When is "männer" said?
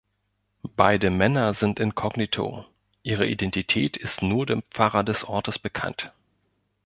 1.11-1.53